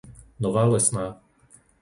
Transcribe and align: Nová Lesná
Nová 0.39 0.63
Lesná 0.73 1.05